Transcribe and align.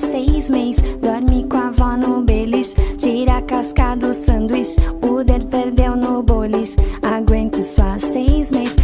seis 0.00 0.50
meses. 0.50 0.82
Dorme 1.00 1.44
com 1.44 1.56
a 1.56 1.68
avó 1.68 1.96
no 1.96 2.22
beliche. 2.22 2.74
Tira 2.96 3.38
a 3.38 3.42
casca 3.42 3.94
do 3.96 4.12
sanduíche. 4.14 4.76
O 5.02 5.22
dedo 5.22 5.46
perdeu 5.46 5.96
no 5.96 6.22
boliche. 6.22 6.76
Aguento 7.02 7.62
só 7.62 7.98
seis 7.98 8.50
meses. 8.50 8.76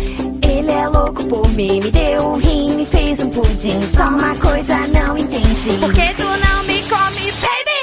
Ele 0.43 0.71
é 0.71 0.89
louco 0.89 1.25
por 1.27 1.49
mim. 1.51 1.81
Me 1.81 1.91
deu 1.91 2.23
um 2.23 2.37
rim, 2.37 2.77
me 2.77 2.87
fez 2.87 3.21
um 3.21 3.31
pudim. 3.31 3.87
Só 3.87 4.09
uma 4.09 4.35
coisa 4.37 4.87
não 4.89 5.17
entendi. 5.17 5.79
Por 5.81 5.93
que 5.93 6.15
tu 6.15 6.25
não 6.25 6.63
me 6.65 6.83
come, 6.83 7.33
baby? 7.43 7.81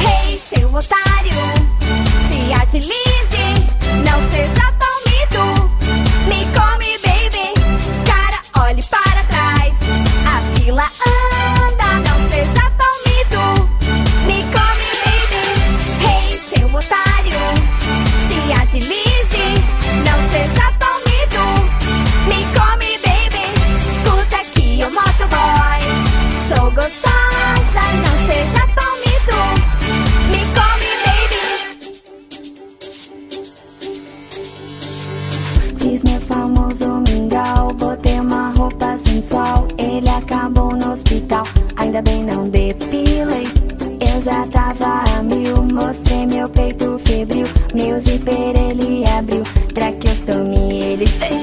Hey, 0.00 0.40
seu 0.42 0.68
otário. 0.68 1.32
Se 2.28 2.52
agilize. 2.52 3.17
fiz 35.88 36.02
meu 36.04 36.14
né? 36.14 36.20
famoso 36.20 37.02
mingau. 37.08 37.68
Botei 37.74 38.20
uma 38.20 38.52
roupa 38.56 38.98
sensual, 38.98 39.66
ele 39.78 40.08
acabou 40.08 40.74
no 40.76 40.92
hospital. 40.92 41.44
Ainda 41.76 42.02
bem 42.02 42.24
não 42.24 42.48
depilei, 42.48 43.48
eu 44.00 44.20
já 44.20 44.46
tava 44.48 45.04
a 45.16 45.22
mil. 45.22 45.54
Mostrei 45.72 46.26
meu 46.26 46.48
peito 46.50 47.00
febril, 47.04 47.46
meu 47.74 48.00
zíper 48.00 48.54
ele 48.56 49.04
abriu. 49.08 49.42
Traqueostomia 49.74 50.84
ele 50.84 51.06
fez. 51.06 51.38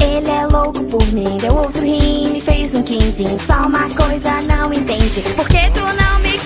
Ele 0.00 0.30
é 0.30 0.46
louco 0.46 0.84
por 0.84 1.04
mim, 1.12 1.38
deu 1.40 1.54
outro 1.56 1.82
rim, 1.82 2.40
fez 2.40 2.74
um 2.74 2.82
quindim. 2.82 3.38
Só 3.46 3.66
uma 3.66 3.88
coisa 3.90 4.42
não 4.42 4.72
entende, 4.72 5.22
porque 5.34 5.58
tu 5.70 5.80
não 5.80 6.18
me 6.20 6.38